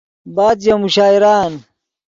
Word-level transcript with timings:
بعد 0.35 0.57
ژے 0.63 0.73
مشاعرآن 0.83 1.53